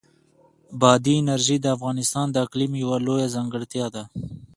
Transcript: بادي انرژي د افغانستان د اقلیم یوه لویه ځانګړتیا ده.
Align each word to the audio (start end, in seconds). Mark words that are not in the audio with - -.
بادي 0.79 1.13
انرژي 1.21 1.57
د 1.61 1.65
افغانستان 1.75 2.25
د 2.31 2.35
اقلیم 2.45 2.71
یوه 2.83 2.97
لویه 3.05 3.27
ځانګړتیا 3.35 3.85
ده. 3.95 4.03